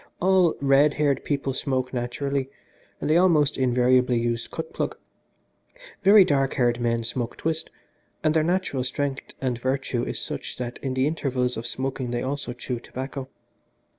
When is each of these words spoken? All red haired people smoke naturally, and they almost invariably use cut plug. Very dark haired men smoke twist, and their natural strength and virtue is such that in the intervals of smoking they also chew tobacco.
All 0.19 0.55
red 0.61 0.95
haired 0.95 1.23
people 1.23 1.53
smoke 1.53 1.93
naturally, 1.93 2.49
and 2.99 3.07
they 3.07 3.17
almost 3.17 3.55
invariably 3.55 4.17
use 4.17 4.47
cut 4.47 4.73
plug. 4.73 4.97
Very 6.01 6.25
dark 6.25 6.55
haired 6.55 6.79
men 6.81 7.03
smoke 7.03 7.37
twist, 7.37 7.69
and 8.23 8.33
their 8.33 8.41
natural 8.41 8.83
strength 8.83 9.35
and 9.41 9.59
virtue 9.59 10.01
is 10.03 10.19
such 10.19 10.57
that 10.57 10.79
in 10.81 10.95
the 10.95 11.05
intervals 11.05 11.55
of 11.55 11.67
smoking 11.67 12.09
they 12.09 12.23
also 12.23 12.51
chew 12.51 12.79
tobacco. 12.79 13.29